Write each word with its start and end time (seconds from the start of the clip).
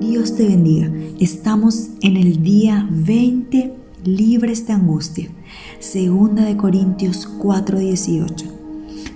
Dios 0.00 0.34
te 0.34 0.48
bendiga. 0.48 0.90
Estamos 1.20 1.90
en 2.00 2.16
el 2.16 2.42
día 2.42 2.88
20 2.90 3.74
libres 4.02 4.66
de 4.66 4.72
angustia. 4.72 5.28
Segunda 5.78 6.46
de 6.46 6.56
Corintios 6.56 7.28
4:18. 7.38 8.46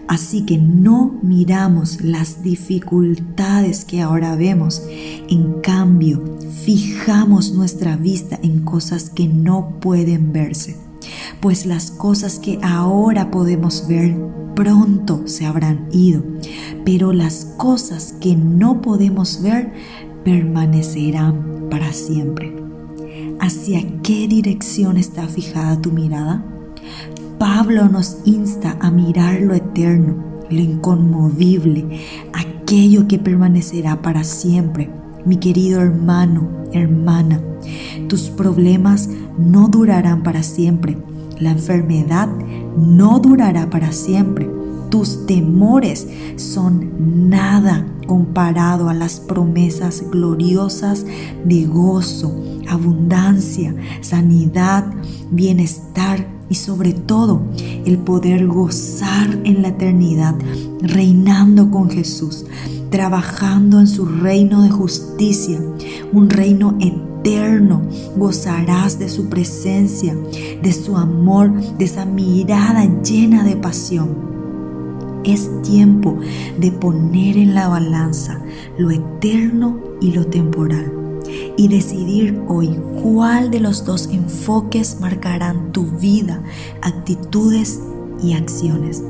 Así 0.08 0.44
que 0.44 0.58
no 0.58 1.18
miramos 1.22 2.02
las 2.02 2.42
dificultades 2.42 3.86
que 3.86 4.02
ahora 4.02 4.36
vemos. 4.36 4.82
En 5.31 5.62
cambio, 5.62 6.37
fijamos 6.65 7.53
nuestra 7.53 7.96
vista 7.96 8.38
en 8.42 8.60
cosas 8.60 9.08
que 9.08 9.26
no 9.26 9.80
pueden 9.80 10.35
verse. 10.35 10.76
Pues 11.40 11.64
las 11.64 11.90
cosas 11.90 12.38
que 12.38 12.58
ahora 12.62 13.30
podemos 13.30 13.88
ver 13.88 14.14
pronto 14.54 15.22
se 15.26 15.46
habrán 15.46 15.88
ido, 15.92 16.23
pero 16.84 17.14
las 17.14 17.46
cosas 17.56 18.14
que 18.20 18.37
no 18.37 18.82
podemos 18.82 19.42
ver 19.42 19.73
permanecerán 20.25 21.69
para 21.70 21.92
siempre. 21.92 22.55
¿Hacia 23.41 23.82
qué 24.02 24.27
dirección 24.27 24.96
está 24.96 25.28
fijada 25.28 25.80
tu 25.80 25.92
mirada? 25.92 26.45
Pablo 27.38 27.88
nos 27.88 28.19
insta 28.24 28.77
a 28.80 28.91
mirar 28.91 29.41
lo 29.42 29.55
eterno, 29.55 30.16
lo 30.48 30.60
inconmovible, 30.60 32.01
aquello 32.32 33.06
que 33.06 33.18
permanecerá 33.18 34.01
para 34.02 34.24
siempre. 34.24 34.91
Mi 35.27 35.37
querido 35.37 35.80
hermano, 35.80 36.48
hermana, 36.73 37.41
tus 38.09 38.30
problemas 38.30 39.09
no 39.38 39.68
durarán 39.68 40.23
para 40.23 40.43
siempre. 40.43 40.96
La 41.38 41.51
enfermedad 41.51 42.29
no 42.77 43.18
durará 43.20 43.68
para 43.68 43.93
siempre. 43.93 44.48
Tus 44.91 45.27
temores 45.27 46.06
son 46.37 47.29
nada 47.29 47.87
comparado 48.06 48.88
a 48.88 48.95
las 48.95 49.20
promesas 49.20 50.05
gloriosas 50.10 51.05
de 51.45 51.65
gozo, 51.65 52.34
abundancia, 52.69 53.74
sanidad, 54.01 54.87
bienestar 55.30 56.35
y 56.49 56.57
sobre 56.57 56.93
todo 56.93 57.43
el 57.57 57.99
poder 57.99 58.46
gozar 58.46 59.41
en 59.45 59.63
la 59.63 59.68
eternidad, 59.68 60.35
reinando 60.80 61.71
con 61.71 61.91
Jesús, 61.91 62.45
trabajando 62.91 63.80
en 63.80 63.87
su 63.87 64.07
reino 64.07 64.63
de 64.63 64.71
justicia, 64.71 65.61
un 66.13 66.31
reino 66.31 66.77
eterno. 66.81 67.83
Gozarás 68.17 68.98
de 68.98 69.09
su 69.09 69.31
presencia, 69.31 70.15
de 70.63 70.73
su 70.73 70.97
amor, 70.97 71.53
de 71.79 71.87
esa 71.87 72.05
mirada 72.05 72.85
llena 73.03 73.43
de 73.43 73.57
pasión. 73.57 74.34
Es 75.25 75.50
tiempo 75.62 76.19
de 76.58 76.70
poner 76.70 77.39
en 77.39 77.55
la 77.55 77.69
balanza 77.69 78.42
lo 78.77 78.91
eterno 78.91 79.80
y 80.00 80.12
lo 80.12 80.27
temporal 80.27 80.92
y 81.56 81.69
decidir 81.69 82.41
hoy 82.48 82.78
cuál 83.03 83.50
de 83.50 83.61
los 83.61 83.84
dos 83.84 84.08
enfoques 84.12 85.00
marcarán 85.00 85.72
tu 85.72 85.84
vida, 85.84 86.42
actitudes 86.83 87.80
y 88.22 88.34
acciones. 88.34 89.02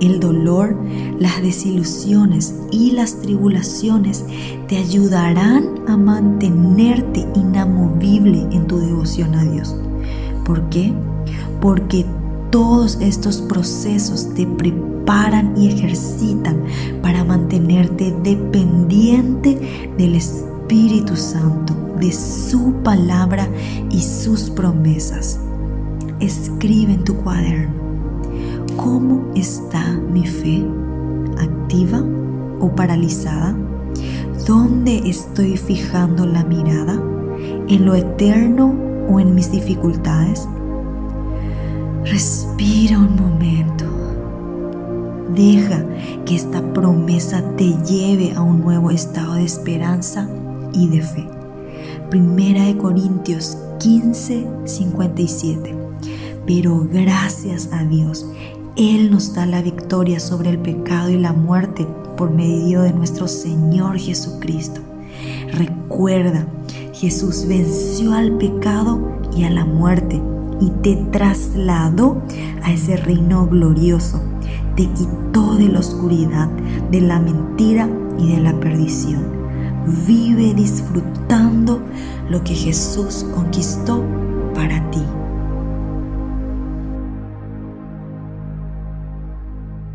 El 0.00 0.20
dolor, 0.20 0.76
las 1.18 1.42
desilusiones 1.42 2.54
y 2.70 2.92
las 2.92 3.20
tribulaciones 3.20 4.24
te 4.68 4.76
ayudarán 4.76 5.68
a 5.86 5.96
mantenerte 5.96 7.26
inamovible 7.34 8.46
en 8.52 8.66
tu 8.66 8.78
devoción 8.78 9.34
a 9.34 9.44
Dios. 9.44 9.74
¿Por 10.44 10.68
qué? 10.68 10.92
Porque 11.60 12.04
todos 12.50 12.98
estos 13.00 13.40
procesos 13.40 14.34
te 14.34 14.46
preparan 14.46 14.95
y 15.56 15.68
ejercitan 15.68 16.64
para 17.00 17.24
mantenerte 17.24 18.12
dependiente 18.22 19.90
del 19.96 20.16
Espíritu 20.16 21.16
Santo, 21.16 21.74
de 21.98 22.12
su 22.12 22.72
palabra 22.82 23.48
y 23.90 24.02
sus 24.02 24.50
promesas. 24.50 25.38
Escribe 26.18 26.94
en 26.94 27.04
tu 27.04 27.16
cuaderno, 27.16 27.72
¿cómo 28.76 29.32
está 29.34 29.92
mi 29.92 30.26
fe? 30.26 30.64
¿Activa 31.38 32.02
o 32.60 32.74
paralizada? 32.74 33.54
¿Dónde 34.46 35.08
estoy 35.08 35.56
fijando 35.56 36.26
la 36.26 36.44
mirada? 36.44 37.00
¿En 37.68 37.84
lo 37.84 37.94
eterno 37.94 38.74
o 39.08 39.20
en 39.20 39.34
mis 39.34 39.52
dificultades? 39.52 40.48
Respira 42.04 42.98
un 42.98 43.16
momento. 43.16 43.65
Deja 45.34 45.84
que 46.24 46.36
esta 46.36 46.72
promesa 46.72 47.42
te 47.56 47.74
lleve 47.84 48.32
a 48.34 48.42
un 48.42 48.60
nuevo 48.60 48.90
estado 48.90 49.34
de 49.34 49.44
esperanza 49.44 50.28
y 50.72 50.88
de 50.88 51.02
fe. 51.02 51.28
Primera 52.10 52.64
de 52.64 52.76
Corintios 52.76 53.58
15, 53.80 54.46
57. 54.64 55.74
Pero 56.46 56.86
gracias 56.90 57.70
a 57.72 57.84
Dios, 57.84 58.26
Él 58.76 59.10
nos 59.10 59.34
da 59.34 59.46
la 59.46 59.62
victoria 59.62 60.20
sobre 60.20 60.50
el 60.50 60.58
pecado 60.58 61.10
y 61.10 61.18
la 61.18 61.32
muerte 61.32 61.86
por 62.16 62.30
medio 62.30 62.82
de 62.82 62.92
nuestro 62.92 63.26
Señor 63.26 63.98
Jesucristo. 63.98 64.80
Recuerda, 65.52 66.46
Jesús 66.92 67.46
venció 67.48 68.12
al 68.12 68.38
pecado 68.38 69.18
y 69.36 69.44
a 69.44 69.50
la 69.50 69.64
muerte 69.64 70.20
y 70.60 70.70
te 70.82 70.96
trasladó 71.10 72.22
a 72.62 72.72
ese 72.72 72.96
reino 72.96 73.46
glorioso. 73.46 74.22
Te 74.76 74.86
quitó 74.90 75.56
de 75.56 75.68
la 75.68 75.78
oscuridad, 75.78 76.48
de 76.90 77.00
la 77.00 77.18
mentira 77.18 77.88
y 78.18 78.32
de 78.34 78.40
la 78.40 78.52
perdición. 78.60 79.24
Vive 80.06 80.52
disfrutando 80.52 81.80
lo 82.28 82.44
que 82.44 82.54
Jesús 82.54 83.24
conquistó 83.34 84.04